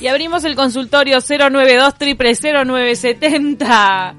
[0.00, 4.14] Y abrimos el consultorio 092 0970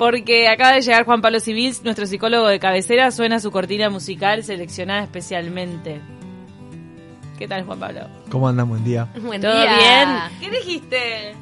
[0.00, 4.42] porque acaba de llegar Juan Pablo Civil, nuestro psicólogo de cabecera, suena su cortina musical
[4.42, 6.00] seleccionada especialmente.
[7.38, 8.08] ¿Qué tal, Juan Pablo?
[8.30, 8.66] ¿Cómo andan?
[8.66, 9.08] Buen día.
[9.20, 9.76] Buen ¿Todo día.
[9.76, 10.08] bien?
[10.40, 11.34] ¿Qué dijiste?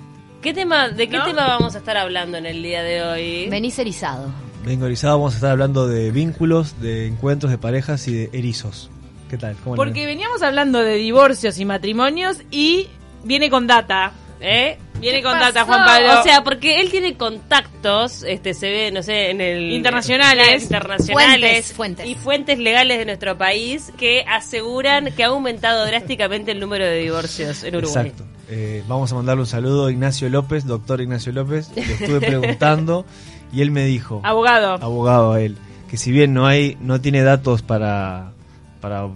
[0.42, 1.24] ¿Qué tema, ¿De qué ¿No?
[1.24, 3.48] tema vamos a estar hablando en el día de hoy?
[3.48, 4.28] Venís erizado.
[4.64, 8.90] Vengo erizado, vamos a estar hablando de vínculos, de encuentros de parejas y de erizos.
[9.30, 9.54] ¿Qué tal?
[9.62, 9.86] ¿Cómo andan?
[9.86, 12.88] Porque veníamos hablando de divorcios y matrimonios y
[13.24, 14.12] viene con data.
[14.40, 14.78] ¿Eh?
[15.00, 15.44] Viene ¿Qué con pasó?
[15.46, 16.20] data, Juan Pablo.
[16.20, 20.62] O sea, porque él tiene contactos, este se ve, no sé, en el Internacionales.
[20.64, 22.06] internacionales Fuentes, fuentes.
[22.06, 26.98] y fuentes legales de nuestro país que aseguran que ha aumentado drásticamente el número de
[26.98, 28.06] divorcios en Uruguay.
[28.08, 28.24] Exacto.
[28.48, 31.70] Eh, vamos a mandarle un saludo a Ignacio López, doctor Ignacio López.
[31.76, 33.04] Le estuve preguntando
[33.52, 34.74] y él me dijo, Abogado.
[34.74, 35.56] abogado a él,
[35.88, 38.32] que si bien no hay, no tiene datos para,
[38.80, 39.08] para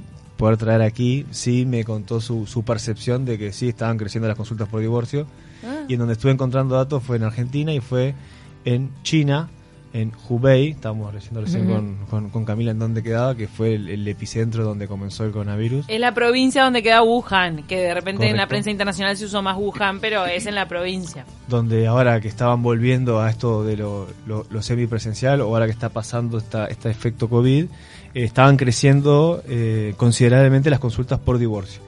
[0.43, 4.37] poder traer aquí, sí me contó su, su percepción de que sí estaban creciendo las
[4.37, 5.25] consultas por divorcio.
[5.65, 5.85] Ah.
[5.87, 8.17] Y en donde estuve encontrando datos fue en Argentina y fue
[8.65, 9.51] en China,
[9.95, 13.89] en Hubei, estábamos leyendo recién con, con, con Camila en donde quedaba, que fue el,
[13.91, 15.85] el epicentro donde comenzó el coronavirus.
[15.89, 19.43] Es la provincia donde queda Wuhan, que de repente en la prensa internacional se usó
[19.43, 21.27] más Wuhan, pero es en la provincia.
[21.49, 25.73] donde ahora que estaban volviendo a esto de lo, lo, lo semipresencial o ahora que
[25.73, 27.69] está pasando esta, este efecto COVID, eh,
[28.15, 31.83] estaban creciendo eh, considerablemente las consultas por divorcio.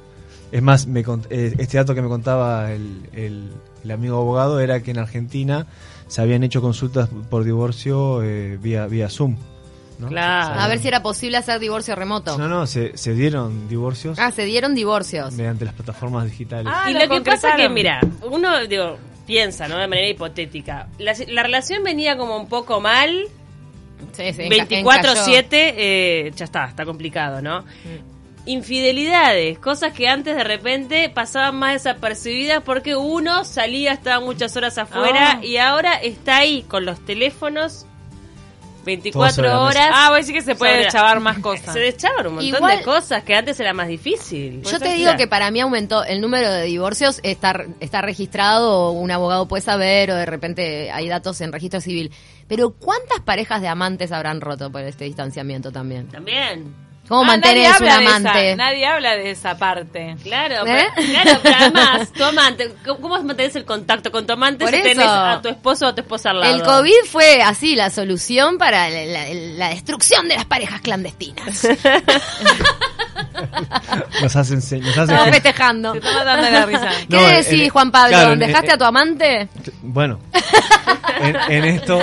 [0.53, 3.51] Es más, me eh, este dato que me contaba el, el-
[3.83, 5.67] el amigo abogado era que en Argentina
[6.09, 9.37] se habían hecho consultas por divorcio eh, vía, vía Zoom.
[9.99, 10.09] ¿no?
[10.09, 10.61] Claro.
[10.61, 12.37] A ver si era posible hacer divorcio remoto.
[12.37, 15.33] No, no, se, se dieron divorcios Ah, se dieron divorcios.
[15.35, 16.67] mediante las plataformas digitales.
[16.75, 19.77] Ah, y lo lo, que pasa es que, mira, uno, digo, piensa, ¿no?
[19.79, 20.89] De manera hipotética.
[20.99, 23.27] La, la relación venía como un poco mal,
[24.13, 27.61] Sí, sí, enca- 24-7, eh, ya está, está complicado, ¿no?
[27.63, 28.14] Mm.
[28.47, 34.77] Infidelidades, cosas que antes de repente pasaban más desapercibidas porque uno salía, estaba muchas horas
[34.79, 35.45] afuera Ah.
[35.45, 39.65] y ahora está ahí con los teléfonos Todo 24 sobre la mesa.
[39.67, 39.91] horas.
[39.95, 41.73] Ah, voy a decir que se puede deschavar más cosas.
[41.73, 44.61] Se deschaban un montón Igual- de cosas que antes era más difícil.
[44.63, 49.11] Yo te digo que para mí aumentó el número de divorcios, está, está registrado, un
[49.11, 52.11] abogado puede saber, o de repente hay datos en registro civil.
[52.47, 56.09] Pero ¿cuántas parejas de amantes habrán roto por este distanciamiento también?
[56.09, 56.75] También.
[57.07, 58.49] ¿Cómo Ah, nadie mantienes un habla de amante?
[58.49, 60.17] esa- nadie habla de esa parte.
[60.23, 60.87] Claro, ¿Eh?
[60.95, 64.73] pero, claro, pero además, tu amante, ¿cómo- ¿cómo mantienes el contacto con tu amante Por
[64.73, 64.89] si eso.
[64.89, 66.55] tenés a tu esposo o a tu esposa al lado?
[66.55, 71.69] El COVID fue así la solución para la, la- la destrucción de las parejas clandestinas.
[74.23, 75.93] Nos hacen, se- nos hacen Estamos festejando.
[75.93, 76.89] Se está matando de la risa.
[77.11, 78.09] ¿Qué No, decís, en- Juan Pablo?
[78.17, 79.49] claro, ¿Dejaste en- a tu amante?
[79.83, 80.19] Bueno,
[81.21, 81.99] en, en esto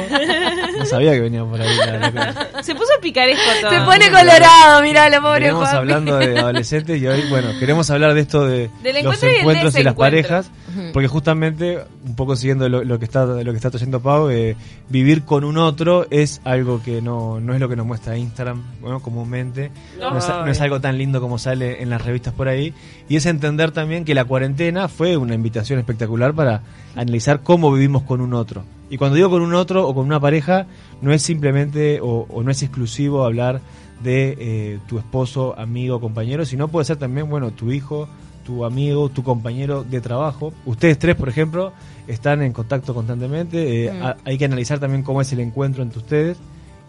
[0.78, 1.76] no sabía que venía por ahí.
[1.78, 2.64] la- la cosa.
[2.64, 3.72] Se puso picaresco todo.
[3.72, 5.76] Se pone colorado, mirá, la pobre Juan.
[5.76, 9.36] hablando de adolescentes y hoy, bueno, queremos hablar de esto de Del los encuentro y
[9.40, 10.52] encuentros y las parejas,
[10.94, 14.56] porque justamente, un poco siguiendo lo, lo que está lo que está trayendo Pau, eh,
[14.90, 18.64] vivir con un otro es algo que no, no es lo que nos muestra Instagram,
[18.82, 22.48] bueno, comúnmente, no, es, no es algo tan lindo como sale en las revistas por
[22.48, 22.74] ahí,
[23.10, 26.62] y es entender también que la cuarentena fue una invitación espectacular para
[26.96, 28.64] analizar cómo vivimos con un otro.
[28.90, 30.68] Y cuando digo con un otro o con una pareja,
[31.02, 33.62] no es simplemente o, o no es exclusivo hablar
[34.04, 38.08] de eh, tu esposo, amigo, compañero, sino puede ser también, bueno, tu hijo,
[38.44, 40.54] tu amigo, tu compañero de trabajo.
[40.66, 41.74] Ustedes tres, por ejemplo,
[42.08, 43.86] están en contacto constantemente.
[43.86, 44.04] eh, Mm.
[44.04, 46.38] a- hay que analizar también cómo es el encuentro entre ustedes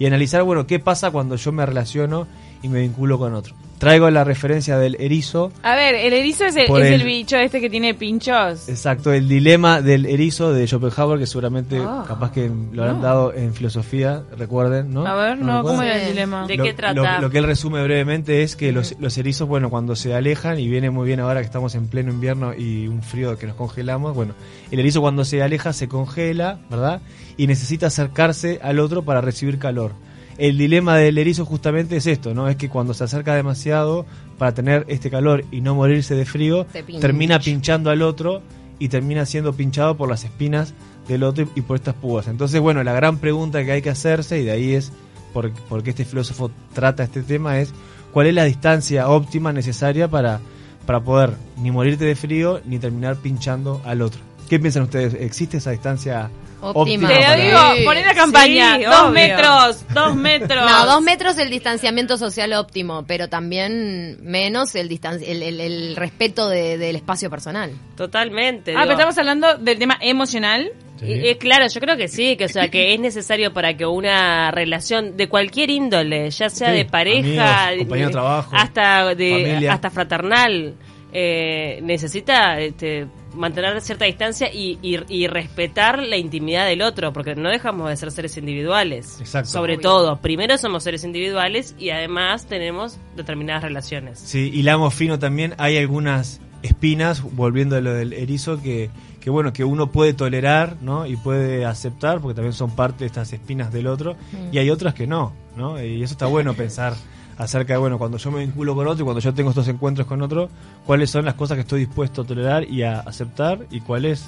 [0.03, 2.27] y analizar, bueno, qué pasa cuando yo me relaciono
[2.61, 3.55] y me vinculo con otro.
[3.79, 5.51] Traigo la referencia del erizo.
[5.65, 8.69] A ver, el erizo es el, Por es el- el bicho este que tiene pinchos.
[8.69, 12.05] Exacto, el dilema del erizo de Schopenhauer, que seguramente Ah.
[12.07, 15.05] capaz que lo habrán dado en filosofía, recuerden, ¿no?
[15.05, 15.63] A ver, no?
[15.65, 16.47] ¿cómo era el dilema?
[16.47, 16.95] ¿De lo, qué trata?
[17.17, 20.61] Lo, lo que él resume brevemente es que los, los erizos, bueno, cuando se alejan,
[20.61, 23.57] y viene muy bien ahora que estamos en pleno invierno y un frío que nos
[23.57, 24.35] congelamos, bueno,
[24.71, 27.01] el erizo cuando se aleja se congela, ¿verdad?
[27.43, 29.91] Y necesita acercarse al otro para recibir calor.
[30.39, 32.49] El dilema del erizo justamente es esto, ¿no?
[32.49, 34.07] Es que cuando se acerca demasiado
[34.39, 36.67] para tener este calor y no morirse de frío,
[37.01, 38.43] termina pinchando al otro
[38.79, 40.73] y termina siendo pinchado por las espinas
[41.09, 42.29] del otro y por estas púas.
[42.29, 44.93] Entonces, bueno, la gran pregunta que hay que hacerse, y de ahí es
[45.33, 47.75] por, porque este filósofo trata este tema, es
[48.13, 50.39] cuál es la distancia óptima necesaria para,
[50.87, 54.21] para poder ni morirte de frío ni terminar pinchando al otro.
[54.49, 55.15] ¿Qué piensan ustedes?
[55.15, 56.31] ¿Existe esa distancia
[56.63, 57.09] Óptima.
[57.09, 57.85] Te lo digo, Sí.
[57.85, 58.77] poné la campaña.
[58.77, 59.11] Sí, dos obvio.
[59.13, 60.71] metros, dos metros.
[60.71, 66.49] No, dos metros el distanciamiento social óptimo, pero también menos el, el, el- el respeto
[66.49, 67.73] de- del espacio personal.
[67.97, 68.73] Totalmente.
[68.73, 68.83] Ah, digo.
[68.83, 70.71] pero estamos hablando del tema emocional.
[71.01, 71.07] Sí.
[71.07, 73.85] Y- y claro, yo creo que sí, que o sea que es necesario para que
[73.85, 79.15] una relación de cualquier índole, ya sea Sí, de pareja, amigos, compañero de trabajo, hasta
[79.17, 79.73] de familia.
[79.73, 80.75] hasta fraternal,
[81.13, 87.35] eh, necesita este, mantener cierta distancia y, y- y respetar la intimidad del otro, porque
[87.35, 89.19] no dejamos de ser seres individuales.
[89.21, 89.51] Exacto.
[89.51, 89.83] Sobre Obvio.
[89.83, 94.19] todo, primero somos seres individuales y además tenemos determinadas relaciones.
[94.19, 95.55] Sí, hilamos fino también.
[95.59, 98.89] Hay algunas espinas, volviendo a lo del erizo, que,
[99.21, 101.07] que bueno, que uno puede tolerar, ¿no?
[101.07, 104.17] Y puede aceptar, porque también son parte de estas espinas del otro.
[104.53, 105.83] Y hay otras que no, ¿no?
[105.83, 106.95] Y eso está bueno pensar
[107.39, 110.07] acerca de, bueno, cuando yo me vinculo con otro y cuando yo tengo estos encuentros
[110.07, 110.49] con otro,
[110.87, 114.27] cuáles son las cosas que estoy dispuesto a tolerar y a aceptar y cuáles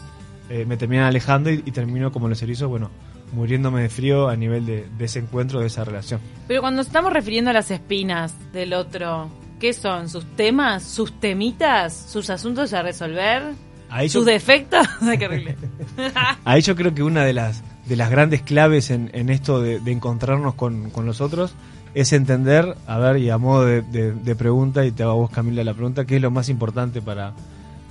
[0.51, 2.91] eh, me terminan alejando y, y termino como los erizos, bueno,
[3.33, 6.21] muriéndome de frío a nivel de, de ese encuentro, de esa relación.
[6.47, 9.29] Pero cuando estamos refiriendo a las espinas del otro,
[9.59, 10.09] ¿qué son?
[10.09, 10.83] ¿Sus temas?
[10.83, 11.95] ¿Sus temitas?
[12.11, 13.43] ¿Sus asuntos a resolver?
[13.91, 14.87] Ahí yo- ¿Sus defectos?
[16.45, 19.81] Ahí yo creo que una de las, de las grandes claves en, en esto de,
[19.81, 21.55] de encontrarnos con, con los otros
[21.94, 25.14] es entender, a ver, y a modo de, de- de pregunta, y te hago a
[25.17, 27.32] vos Camila la pregunta, ¿qué es lo más importante para,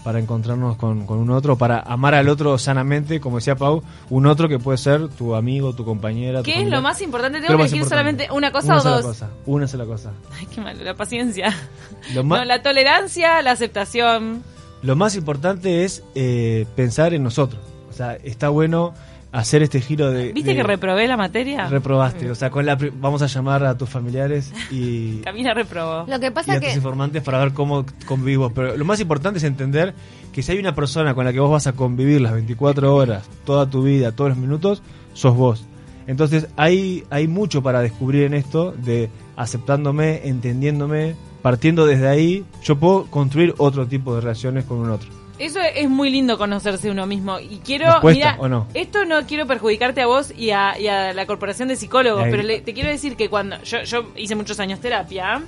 [0.04, 4.26] para encontrarnos con, con un otro, para amar al otro sanamente, como decía Pau, un
[4.26, 6.40] otro que puede ser tu amigo, tu compañera.
[6.40, 6.78] tu ¿Qué es familiar?
[6.80, 7.38] lo más importante?
[7.40, 7.90] ¿Qué es ¿Tengo que importante?
[7.90, 9.06] solamente una cosa Una o sola dos?
[9.06, 10.12] cosa, una sola cosa.
[10.38, 11.56] Ay, qué malo, la paciencia.
[12.14, 14.44] Lo No, la tolerancia, la aceptación.
[14.82, 17.62] Lo más importante es eh, pensar en nosotros.
[17.90, 18.94] O sea, está bueno
[19.34, 20.32] hacer este giro de...
[20.32, 21.68] ¿Viste de- que reprobé la materia?
[21.68, 26.06] Reprobaste, o sea, con la pri- vamos a llamar a tus familiares y, Camila reprobó.
[26.08, 28.52] Lo que y pasa a tus que informantes para ver cómo convivimos.
[28.54, 29.94] Pero lo más importante es entender
[30.32, 33.28] que si hay una persona con la que vos vas a convivir las 24 horas,
[33.44, 34.82] toda tu vida, todos los minutos,
[35.14, 35.66] sos vos.
[36.06, 42.78] Entonces hay, hay mucho para descubrir en esto de aceptándome, entendiéndome, partiendo desde ahí, yo
[42.78, 45.10] puedo construir otro tipo de relaciones con un otro.
[45.40, 47.40] Eso es muy lindo conocerse uno mismo.
[47.40, 48.68] Y quiero, ¿Nos cuesta mira, o no?
[48.74, 52.44] esto no quiero perjudicarte a vos y a, y a la corporación de psicólogos, pero
[52.44, 55.42] le- te quiero decir que cuando yo, yo hice muchos años terapia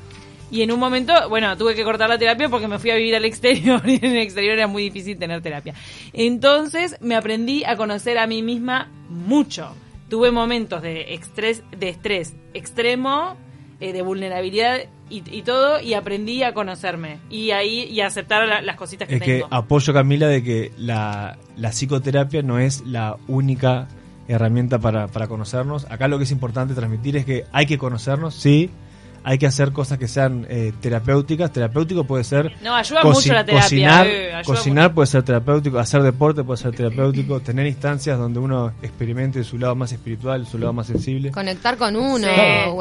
[0.52, 3.16] y en un momento, bueno, tuve que cortar la terapia porque me fui a vivir
[3.16, 5.74] al exterior y en el exterior era muy difícil tener terapia.
[6.14, 9.76] Entonces me aprendí a conocer a mí misma mucho.
[10.10, 13.38] Tuve momentos de estrés, de estrés extremo,
[13.80, 14.80] eh, de vulnerabilidad
[15.10, 19.08] y, y todo, y aprendí a conocerme y ahí y a aceptar la- las cositas
[19.08, 19.48] que Es que tengo.
[19.52, 23.88] apoyo Camila de que la, la psicoterapia no es la única
[24.28, 25.86] herramienta para, para conocernos.
[25.92, 28.72] Acá lo que es importante transmitir es que hay que conocernos, sí,
[29.28, 31.52] hay que hacer cosas que sean eh, terapéuticas.
[31.52, 35.80] Terapéutico puede ser No, ayuda mucho la terapia, Cocinar, eh, ayuda cocinar puede ser terapéutico,
[35.80, 40.60] hacer deporte puede ser terapéutico, tener instancias donde uno experimente su lado más espiritual, su
[40.60, 41.32] lado más sensible.
[41.32, 42.34] conectar con uno, Sí.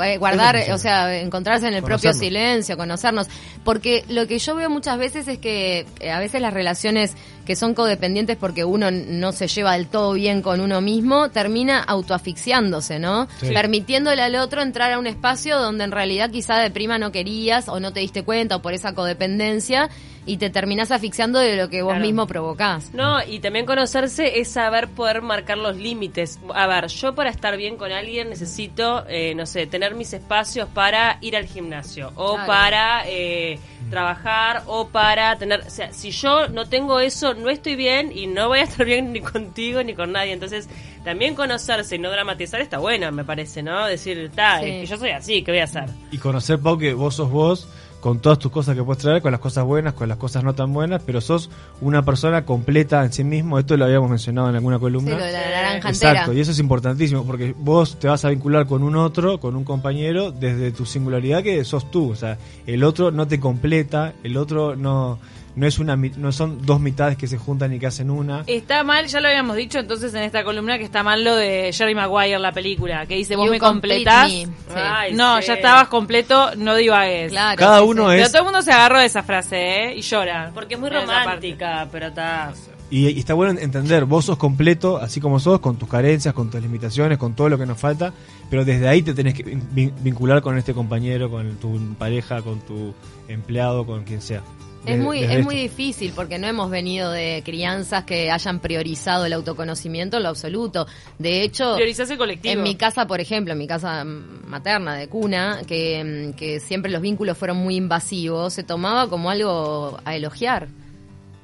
[0.05, 0.73] eh, guardar, Eso sí.
[0.73, 3.27] o sea, encontrarse en el propio silencio, conocernos.
[3.65, 7.15] Porque lo que yo veo muchas veces es que eh, a veces las relaciones
[7.45, 11.81] que son codependientes porque uno no se lleva del todo bien con uno mismo, termina
[11.81, 13.29] autoasfixiándose, ¿no?
[13.41, 13.53] Sí.
[13.53, 17.69] Permitiéndole al otro entrar a un espacio donde en realidad quizá de prima no querías
[17.69, 19.91] o no te diste cuenta o por esa codependencia
[20.27, 22.05] y te terminás asfixiando de lo que vos Claro.
[22.07, 22.93] mismo provocás.
[22.95, 26.39] No, y también conocerse es saber poder marcar los límites.
[26.55, 30.69] A ver, yo para estar bien con alguien necesito, eh, no sé, tener mis espacios
[30.73, 32.47] para ir al gimnasio o Claro.
[32.47, 33.59] para eh,
[33.91, 35.61] trabajar o para tener...
[35.61, 38.85] O sea, si yo no tengo eso, no estoy bien y no voy a estar
[38.87, 40.33] bien ni contigo ni con nadie.
[40.33, 40.69] Entonces,
[41.05, 43.87] también conocerse y no dramatizar está bueno, me parece, ¿no?
[43.87, 44.67] Decir, está, Sí.
[44.71, 45.85] es que yo soy así, ¿qué voy a hacer?
[46.11, 47.69] Y conocer, Pau, que vos sos vos,
[48.05, 50.55] con todas tus cosas que puedes traer, con las cosas buenas, con las cosas no
[50.55, 51.49] tan buenas, pero sos
[51.81, 53.59] una persona completa en sí mismo.
[53.59, 55.13] Esto lo habíamos mencionado en alguna Sí, columna.
[55.17, 56.35] lo de la naranja Exacto, entera.
[56.37, 59.65] y eso es importantísimo, porque vos te vas a vincular con un otro, con un
[59.65, 62.11] compañero, desde tu singularidad que sos tú.
[62.11, 62.37] O sea,
[62.67, 65.19] el otro no te completa, el otro no,
[65.57, 68.43] no es una mi- no son dos mitades que se juntan y que hacen una.
[68.47, 71.71] Está mal, ya lo habíamos dicho entonces en esta columna que está mal lo de
[71.73, 74.29] Jerry Maguire, la película, que dice, vos You me completás.
[74.33, 74.47] me.
[74.47, 74.53] Sí.
[74.75, 75.47] Ay, No, sí.
[75.49, 77.31] ya estabas completo, no divagues.
[77.33, 78.17] Claro, Cada sí, uno sí.
[78.17, 79.95] es- Pero todo el mundo se agarró de esa frase, ¿eh?
[79.97, 80.51] Y llora.
[80.55, 82.53] Porque es muy romántica, pero está...
[82.91, 86.51] Y, y está bueno entender, vos sos completo, así como sos, con tus carencias, con
[86.51, 88.13] tus limitaciones, con todo lo que nos falta,
[88.51, 92.43] pero desde ahí te tenés que vin- vin- vincular con este compañero, con tu pareja,
[92.43, 92.95] con tu
[93.27, 94.43] empleado, con quien sea.
[94.87, 95.45] Es muy, es esto.
[95.45, 100.29] muy difícil porque no hemos venido de crianzas que hayan priorizado el autoconocimiento en lo
[100.29, 100.87] absoluto.
[101.19, 101.77] De hecho,
[102.19, 102.53] colectivo.
[102.53, 106.91] en mi casa, por ejemplo, en mi casa materna de cuna, que, mm, que siempre
[106.93, 110.69] los vínculos fueron muy invasivos, se tomaba como algo a elogiar.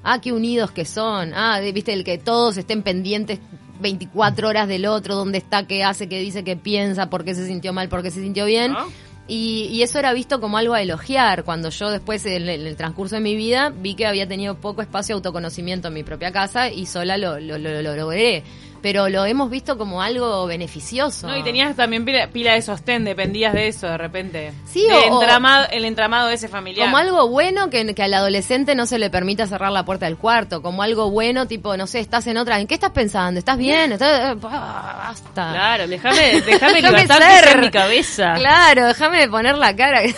[0.02, 1.32] Ah, qué unidos que son.
[1.34, 3.38] Ah, de- viste, el que todos estén pendientes
[3.80, 7.46] 24 horas del otro, dónde está, qué hace, qué dice, qué piensa, por qué se
[7.46, 8.72] sintió mal, por qué se sintió bien.
[8.72, 8.86] ¿No?
[9.32, 13.14] Y, y eso era visto como algo a elogiar, cuando yo después en el, transcurso
[13.14, 16.68] de mi vida vi que había tenido poco espacio de autoconocimiento en mi propia casa
[16.68, 18.42] y sola lo, lo, lo- lo logré.
[18.82, 21.26] Pero lo hemos visto como algo beneficioso.
[21.28, 24.52] No, y tenías también pila, pila de sostén, dependías de eso de repente.
[24.66, 26.86] Sí, o- entramado, el entramado ese familiar.
[26.86, 30.16] Como algo bueno que, que al adolescente no se le permita cerrar la puerta del
[30.16, 30.62] cuarto.
[30.62, 32.60] Como algo bueno, tipo, no sé, estás en otra.
[32.60, 33.38] ¿En qué estás pensando?
[33.38, 33.92] ¿Estás bien?
[33.92, 34.34] ¿Estás...
[34.34, 35.50] eh, ah, Basta.
[35.52, 38.34] Claro, déjame, déjame Déjame mi cabeza.
[38.34, 40.02] Claro, déjame poner la cara.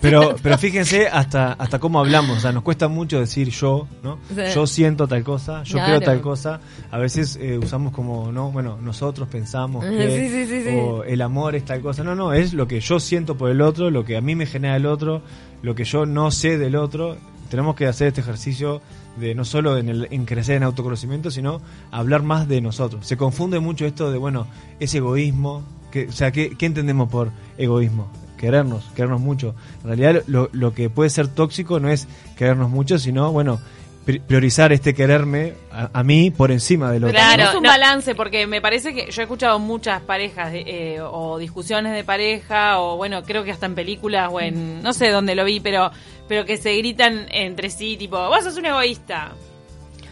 [0.00, 2.38] Pero, pero fíjense hasta, hasta cómo hablamos.
[2.38, 4.18] O sea, nos cuesta mucho decir yo, ¿no?
[4.34, 4.42] Sí.
[4.54, 5.86] Yo siento tal cosa, yo Claro.
[5.98, 6.60] creo tal cosa.
[6.90, 11.54] A veces eh, usamos como, no, bueno, nosotros pensamos que, sí, sí, o el amor
[11.54, 12.02] es tal cosa.
[12.04, 14.46] No, no, es lo que yo siento por el otro, lo que a mí me
[14.46, 15.22] genera el otro,
[15.62, 17.16] lo que yo no sé del otro.
[17.50, 18.80] Tenemos que hacer este ejercicio
[19.20, 21.60] de no solo en, el, en crecer en autoconocimiento, sino
[21.92, 23.06] hablar más de nosotros.
[23.06, 24.46] Se confunde mucho esto de, bueno,
[24.80, 25.62] ese egoísmo.
[25.92, 28.08] Que, o sea, ¿qué, qué entendemos por egoísmo?
[28.36, 29.54] Querernos, querernos mucho.
[29.82, 33.58] En realidad lo, lo que puede ser tóxico no es querernos mucho, sino, bueno,
[34.04, 37.18] pri- priorizar este quererme a, a mí por encima del Pero otro.
[37.20, 37.68] también Claro, es un no.
[37.70, 40.64] balance, porque me parece que yo he escuchado muchas parejas de-
[40.96, 44.82] eh, o discusiones de pareja, o bueno, creo que hasta en películas o en.
[44.82, 45.90] no sé dónde lo vi, pero,
[46.28, 49.32] pero que se gritan entre sí, tipo, vos sos un egoísta.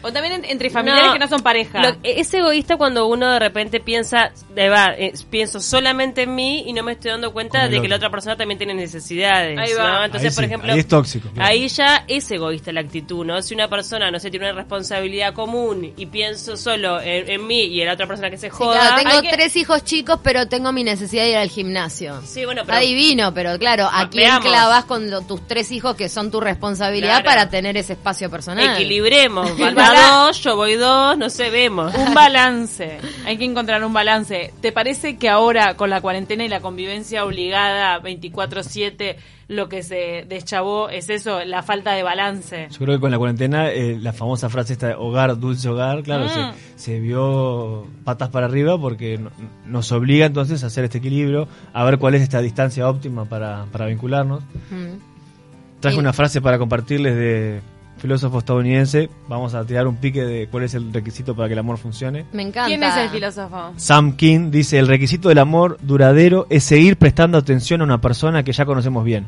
[0.04, 1.80] O también en- entre familiares No, que no son pareja.
[1.82, 6.64] Lo- es egoísta cuando uno de repente piensa, de va, eh, pienso solamente en mí
[6.66, 9.58] y no me estoy dando cuenta de que la otra persona también tiene necesidades.
[9.58, 9.92] Ahí va.
[9.92, 10.04] ¿no?
[10.04, 11.48] Entonces, Ahí por sí, ejemplo, ahí es tóxico, claro.
[11.48, 13.40] ahí ya es egoísta la actitud, ¿no?
[13.42, 17.62] Si una persona, no sé, tiene una responsabilidad común y pienso solo en, en mí
[17.64, 18.78] y en la otra persona que se joda.
[18.80, 22.20] Claro, tengo hay que- tres hijos chicos, pero tengo mi necesidad de ir al gimnasio.
[22.26, 24.44] Sí, bueno, pero Está divino, pero claro, ¿a quién veamos.
[24.46, 27.24] clavas con lo- tus tres hijos que son tu responsabilidad Claro.
[27.24, 28.74] para tener ese espacio personal?
[28.74, 29.50] equilibremos.
[29.58, 31.94] El Va dos, yo voy dos, no sé, vemos.
[31.94, 34.52] Un balance, hay que encontrar un balance.
[34.60, 39.16] ¿Te parece que ahora con la cuarentena y la convivencia obligada 24/7
[39.48, 42.68] lo que se deschavó es eso, la falta de balance?
[42.70, 46.02] Yo creo que con la cuarentena, eh, la famosa frase esta de hogar, dulce hogar,
[46.02, 46.28] claro, Mm.
[46.76, 49.30] se, se vio patas para arriba porque no-
[49.66, 53.66] nos obliga entonces a hacer este equilibrio, a ver cuál es esta distancia óptima para,
[53.70, 54.42] para vincularnos.
[54.70, 55.80] Mm.
[55.80, 57.60] Traje una frase para compartirles de
[57.98, 59.08] filósofo estadounidense.
[59.28, 62.26] Vamos a tirar un pique de cuál es el requisito para que el amor funcione.
[62.32, 62.66] Me encanta.
[62.66, 63.72] ¿Quién es el filósofo?
[63.76, 68.42] Sam King dice, el requisito del amor duradero es seguir prestando atención a una persona
[68.42, 69.26] que ya conocemos bien.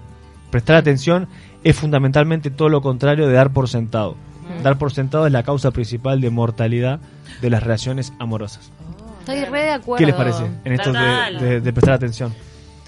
[0.51, 1.29] Prestar atención
[1.65, 4.17] es fundamentalmente todo lo contrario de dar por sentado.
[4.63, 7.01] Dar por sentado es la causa principal de mortalidad
[7.43, 8.71] de las relaciones amorosas.
[9.21, 9.99] Estoy re de acuerdo.
[9.99, 11.39] ¿Qué les parece en esto de, Total.
[11.41, 12.33] de- de prestar atención?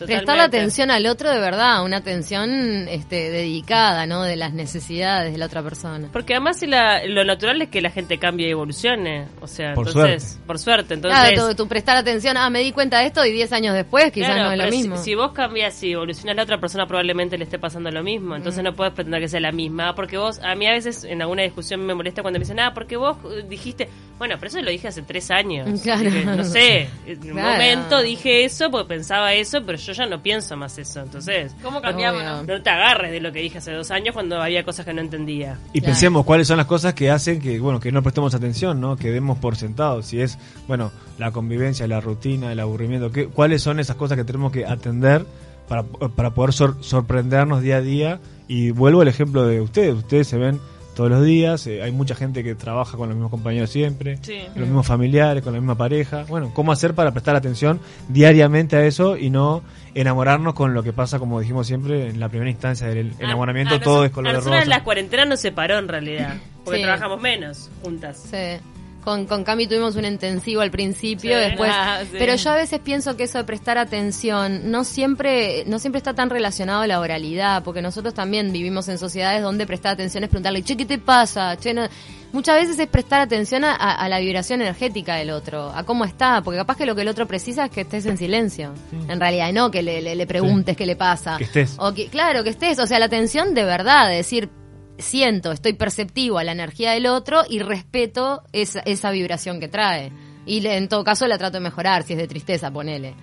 [0.06, 4.22] Prestar la atención al otro de verdad, una atención este, dedicada, ¿no?
[4.22, 6.08] De las necesidades de la otra persona.
[6.12, 9.26] Porque además si la- lo natural es que la gente cambie y evolucione.
[9.40, 10.46] O sea, Por entonces, suerte.
[10.46, 10.94] por suerte.
[10.94, 13.74] Entonces, Claro, tu, tu prestar atención, ah, me di cuenta de esto y 10 años
[13.74, 14.96] después quizás Claro, no es lo si- mismo.
[14.98, 18.36] Si, vos cambias y evolucionas la otra persona, probablemente le esté pasando lo mismo.
[18.36, 19.94] Entonces no puedes pretender que sea la misma.
[19.94, 22.72] Porque vos, a mí a veces en alguna discusión me molesta cuando me dicen, ah,
[22.74, 25.80] porque vos eh, dijiste, bueno, pero eso lo dije hace tres años.
[25.82, 26.02] Claro.
[26.10, 27.52] Dije, no sé, en un Claro.
[27.52, 31.00] momento dije eso porque pensaba eso, pero yo ya no pienso más eso.
[31.00, 32.22] Entonces, ¿Cómo cambiamos?
[32.22, 32.42] No?
[32.42, 35.00] no te agarres de lo que dije hace dos años cuando había cosas que no
[35.00, 35.58] entendía.
[35.72, 35.92] Y Claro.
[35.92, 38.96] pensemos cuáles son las cosas que hacen que, bueno, que no prestemos atención, ¿no?
[38.96, 40.02] Que demos por sentado.
[40.02, 44.24] Si es, bueno, la convivencia, la rutina, el aburrimiento, ¿qué, ¿cuáles son esas cosas que
[44.24, 45.24] tenemos que atender
[45.68, 48.20] para, para poder sor- sorprendernos día a día?
[48.48, 49.94] Y vuelvo al ejemplo de ustedes.
[49.94, 50.58] Ustedes se ven
[50.98, 54.40] todos los días, eh, hay mucha gente que trabaja con los mismos compañeros siempre, Sí.
[54.56, 56.24] los mismos familiares, con la misma pareja.
[56.28, 57.78] Bueno, ¿cómo hacer para prestar atención
[58.08, 59.62] diariamente a eso y no
[59.94, 63.78] enamorarnos con lo que pasa, como dijimos siempre, en la primera instancia del enamoramiento, A-
[63.78, 64.64] a todo es color a de rosa?
[64.64, 66.34] la cuarentena nos separó en realidad.
[66.64, 66.84] Porque Sí.
[66.84, 68.18] trabajamos menos juntas.
[68.30, 68.60] Sí.
[69.04, 71.44] Con, con Cami tuvimos un intensivo al principio, Sí.
[71.44, 71.70] después.
[71.72, 72.16] Ah, sí.
[72.18, 76.14] Pero yo a veces pienso que eso de prestar atención no siempre, no siempre está
[76.14, 80.30] tan relacionado a la oralidad, porque nosotros también vivimos en sociedades donde prestar atención es
[80.30, 81.56] preguntarle, che, ¿qué te pasa?
[81.56, 81.88] Che, no-
[82.30, 86.58] Muchas veces es prestar atención a, la vibración energética del otro, a cómo está, porque
[86.58, 88.74] capaz que lo que el otro precisa es que estés en silencio.
[89.08, 91.38] En realidad, no que le, le- le preguntes qué le pasa.
[91.38, 91.76] Que estés.
[91.78, 92.78] O que, claro, que estés.
[92.80, 94.50] O sea, la atención de verdad, de decir,
[94.98, 100.12] siento, estoy perceptivo a la energía del otro y respeto esa, esa vibración que trae.
[100.46, 103.14] Y le- en todo caso la trato de mejorar, si es de tristeza, ponele.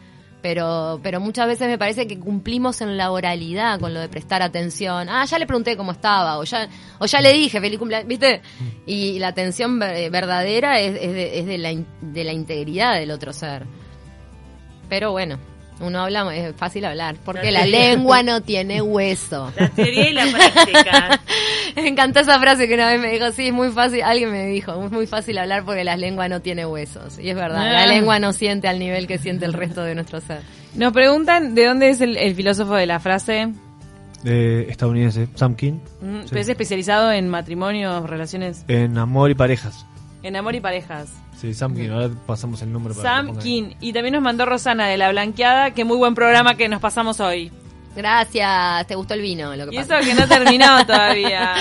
[0.41, 4.43] Pero, pero muchas veces me parece que cumplimos en la oralidad con lo de prestar
[4.43, 5.09] atención.
[5.09, 8.41] Ah, ya le pregunté cómo estaba, o ya, o ya le dije feliz cumpleaños, ¿viste?
[8.85, 13.09] Y la atención ver- verdadera es, es de, es de la, de la integridad del
[13.09, 13.65] otro ser.
[14.87, 15.39] Pero bueno,
[15.79, 19.51] uno habla, es fácil hablar, porque la lengua no tiene hueso.
[19.57, 21.19] La teoría y la práctica.
[21.75, 24.45] Me encantó esa frase que una vez me dijo, sí, es muy fácil, alguien me
[24.47, 27.19] dijo, es muy fácil hablar porque la lengua no tiene huesos.
[27.19, 27.87] Y es verdad, la Ah.
[27.87, 30.39] lengua no siente al nivel que siente el resto de nuestro ser.
[30.75, 33.51] Nos preguntan de dónde es el, el filósofo de la frase.
[34.23, 36.27] de estadounidense, Sam King, Mm, Sí.
[36.29, 38.63] pero es especializado en matrimonios, relaciones.
[38.67, 39.85] en amor y parejas.
[40.25, 41.13] En Amor y Parejas.
[41.39, 41.89] Sí, Sam King.
[41.89, 43.37] Ahora pasamos el número para Sam.
[43.37, 43.73] King.
[43.79, 47.19] Y también nos mandó Rosana de La Blanqueada, que muy buen programa que nos pasamos
[47.19, 47.51] hoy.
[47.95, 50.05] Gracias, te gustó el vino, lo que Y eso pasa.
[50.05, 51.53] que no terminó todavía.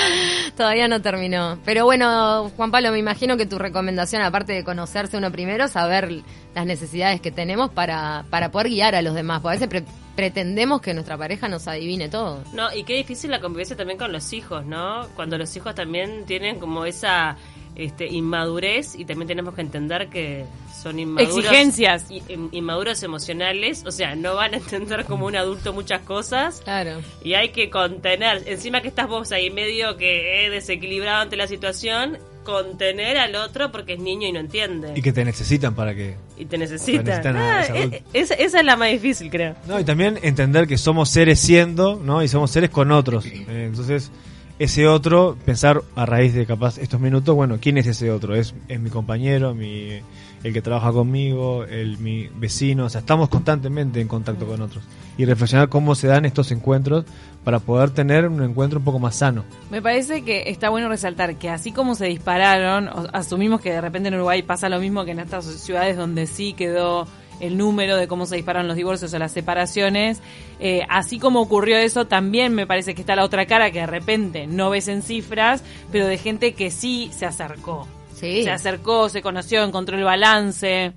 [0.56, 1.59] Todavía no terminó.
[1.64, 6.23] Pero bueno, Juan Pablo, me imagino que tu recomendación, aparte de conocerse uno primero, saber
[6.54, 9.40] las necesidades que tenemos para, para poder guiar a los demás.
[9.42, 9.85] Porque a veces pre-
[10.16, 12.42] pretendemos que nuestra pareja nos adivine todo.
[12.52, 15.06] No, y qué difícil la convivencia también con los hijos, ¿no?
[15.14, 17.37] Cuando los hijos también tienen como esa
[17.76, 20.44] este, inmadurez y también tenemos que entender que
[20.82, 21.38] son inmaduros.
[21.38, 22.06] Exigencias.
[22.52, 26.60] inmaduros emocionales, o sea, no van a entender como un adulto muchas cosas.
[26.62, 27.00] Claro.
[27.22, 31.46] Y hay que contener, encima que estás vos ahí medio que eh, desequilibrado ante la
[31.46, 34.92] situación, contener al otro porque es niño y no entiende.
[34.94, 36.16] Y que te necesitan para que...
[36.36, 37.02] Y te necesita.
[37.02, 39.56] necesitan Ah, eh, esa, esa es la más difícil, creo.
[39.66, 42.22] No, y también entender que somos seres siendo, ¿no?
[42.22, 43.24] Y somos seres con otros.
[43.26, 44.12] Eh, entonces,
[44.58, 48.34] ese otro, pensar a raíz de capaz estos minutos, bueno, ¿quién es ese otro?
[48.37, 50.00] Es, es mi compañero, mi,
[50.44, 54.84] el que trabaja conmigo, el, mi vecino, o sea, estamos constantemente en contacto con otros.
[55.16, 57.04] Y reflexionar cómo se dan estos encuentros
[57.44, 59.44] para poder tener un encuentro un poco más sano.
[59.70, 64.08] Me parece que está bueno resaltar que así como se dispararon, asumimos que de repente
[64.08, 67.06] en Uruguay pasa lo mismo que en estas ciudades donde sí quedó
[67.40, 70.20] el número de cómo se disparan los divorcios o las separaciones,
[70.60, 73.86] eh, así como ocurrió eso, también me parece que está la otra cara que de
[73.86, 75.62] repente no ves en cifras,
[75.92, 77.86] pero de gente que sí se acercó.
[78.14, 78.44] Sí.
[78.44, 80.92] Se acercó, se conoció, encontró el balance.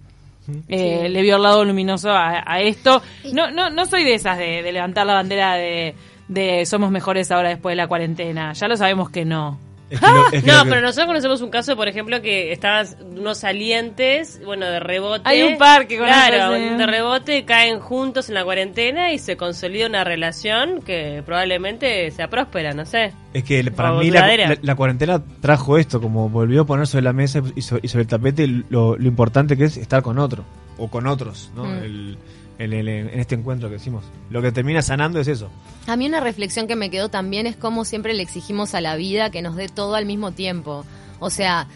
[0.69, 3.01] eh, Le vio el lado luminoso a, a esto.
[3.33, 5.95] No, no, no soy de esas de, de levantar la bandera de,
[6.27, 8.53] de somos mejores ahora después de la cuarentena.
[8.53, 9.59] Ya lo sabemos que no.
[9.89, 12.51] Es que lo- es que No, que- pero nosotros conocemos un caso, por ejemplo, que
[12.51, 15.21] estaban unos salientes, bueno, de rebote.
[15.25, 19.87] Hay un par que Claro, de rebote caen juntos en la cuarentena y se consolida
[19.87, 23.13] una relación que probablemente sea próspera, no sé.
[23.33, 24.49] Es que para O mí la, duradera.
[24.49, 27.87] la- la cuarentena trajo esto, como volvió a poner sobre la mesa y so- y
[27.87, 30.43] sobre el tapete lo, lo importante que es estar con otro,
[30.77, 31.63] o con otros, ¿no?
[31.65, 31.77] Mm.
[31.83, 32.17] El-
[32.59, 34.03] el- el- en este encuentro que decimos.
[34.29, 35.49] Lo que termina sanando es eso.
[35.87, 38.95] A mí una reflexión que me quedó también es cómo siempre le exigimos a la
[38.95, 40.85] vida que nos dé todo al mismo tiempo.
[41.19, 41.67] O sea,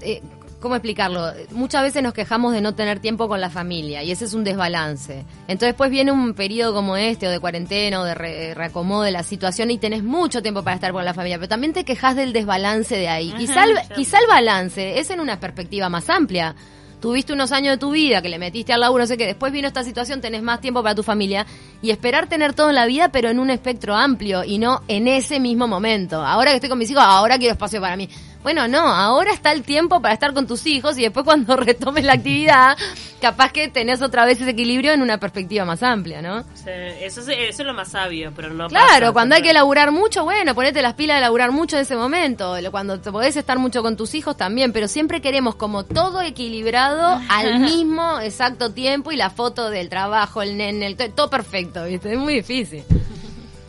[0.00, 0.20] eh,
[0.60, 1.32] ¿cómo explicarlo?
[1.52, 4.42] Muchas veces nos quejamos de no tener tiempo con la familia y ese es un
[4.44, 5.24] desbalance.
[5.42, 9.12] Entonces después viene un periodo como este o de cuarentena o de re- reacomodo de
[9.12, 12.16] la situación y tenés mucho tiempo para estar con la familia, pero también te quejas
[12.16, 13.32] del desbalance de ahí.
[13.38, 16.54] Quizá el, quizá el balance es en una perspectiva más amplia.
[17.00, 19.52] Tuviste unos años de tu vida que le metiste al laburo, no sé qué, después
[19.52, 21.46] vino esta situación, tenés más tiempo para tu familia
[21.80, 25.06] y esperar tener todo en la vida, pero en un espectro amplio y no en
[25.06, 26.24] ese mismo momento.
[26.24, 28.08] Ahora que estoy con mis hijos, ahora quiero espacio para mí.
[28.42, 32.04] Bueno, no, ahora está el tiempo para estar con tus hijos y después cuando retomes
[32.04, 32.76] la actividad,
[33.20, 36.42] capaz que tenés otra vez ese equilibrio en una perspectiva más amplia, ¿no?
[36.54, 39.52] Sí, eso, es, eso es lo más sabio, pero no Claro, pasa cuando hay que
[39.52, 42.54] laburar mucho, bueno, ponete las pilas de laburar mucho en ese momento.
[42.70, 47.20] Cuando te podés estar mucho con tus hijos también, pero siempre queremos como todo equilibrado
[47.28, 51.84] al mismo exacto tiempo y la foto del trabajo, el nene, el to- todo perfecto,
[51.84, 52.12] ¿viste?
[52.12, 52.84] Es muy difícil.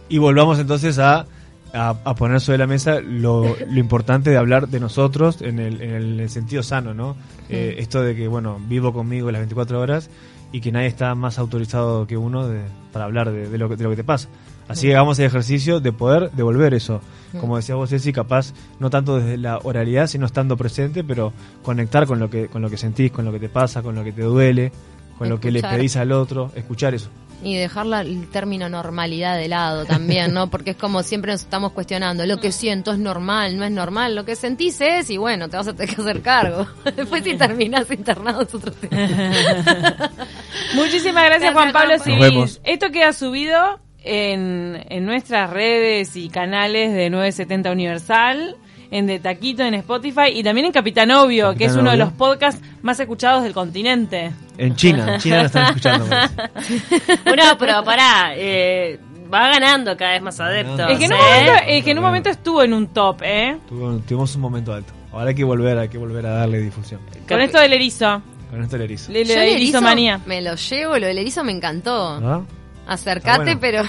[0.10, 1.26] Y volvamos entonces a,
[1.74, 5.82] a, a poner sobre la mesa lo, lo importante de hablar de nosotros en el,
[5.82, 7.16] en el, en el sentido sano, ¿no?
[7.50, 10.10] Eh, esto de que, bueno, vivo conmigo las 24 horas
[10.52, 13.76] y que nadie está más autorizado que uno de- para hablar de, de lo que,
[13.76, 14.30] de lo que te pasa.
[14.68, 17.02] Así que hagamos el ejercicio de poder devolver eso.
[17.40, 22.06] Como decías vos, Ceci, capaz no tanto desde la oralidad, sino estando presente, pero conectar
[22.08, 24.12] con lo que, con lo que sentís, con lo que te pasa, con lo que
[24.12, 24.72] te duele,
[25.18, 27.10] con lo que le pedís al otro, escuchar eso.
[27.42, 30.50] Y dejar la- el término normalidad de lado también, ¿no?
[30.50, 34.14] Porque es como siempre nos estamos cuestionando, lo que siento es normal, no es normal,
[34.14, 36.68] lo que sentís es y bueno, te vas a tener que hacer cargo.
[36.98, 38.98] Después si terminás internado es otro tema.
[40.76, 41.98] Muchísimas gracias, Gracias, Juan Pablo.
[42.00, 42.20] Civil.
[42.20, 42.62] Nos vemos.
[42.64, 48.56] Esto queda subido en, en nuestras redes y canales de 970 Universal,
[48.92, 52.12] en De Taquito, en Spotify y también en Capitán Obvio, que es uno de los
[52.14, 54.32] podcasts más escuchados del continente.
[54.60, 56.06] En China, en China lo están escuchando.
[57.26, 59.00] Bueno, pero pará, eh,
[59.34, 60.78] va ganando cada vez más adeptos.
[60.78, 61.22] No, Es que, en un ¿eh?
[61.24, 63.58] momento, es que en un momento estuvo en un top, ¿eh?
[63.70, 64.94] Tuvo- tuvimos un momento alto.
[65.12, 67.00] Ahora hay que volver, hay que volver a darle difusión.
[67.28, 68.22] Con esto del erizo.
[68.52, 69.12] Con esto el erizo.
[69.12, 70.20] Le, le Yo el erizo erizomanía.
[70.26, 72.46] me lo llevo, lo del erizo me encantó.
[72.88, 73.58] Acercate, Ah, bueno.
[73.62, 73.84] pero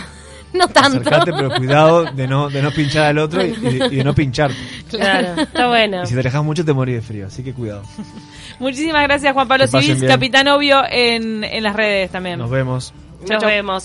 [0.52, 1.00] no tanto.
[1.00, 4.04] Acercate, pero cuidado de no, de no pinchar al otro y, y de, y de
[4.04, 4.56] no pincharte.
[4.88, 6.02] Claro, está bueno.
[6.02, 7.82] Y si te alejas mucho te morís de frío, así que cuidado.
[8.58, 10.12] Muchísimas gracias, Juan Pablo Que pasen Civil, bien.
[10.12, 12.38] Capitán Obvio en, en las redes también.
[12.38, 12.92] Nos vemos.
[13.28, 13.78] Nos vemos.